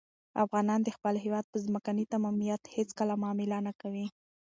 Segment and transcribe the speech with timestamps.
[0.43, 4.05] افغانان د خپل هېواد په ځمکنۍ تمامیت هېڅکله معامله نه کوي.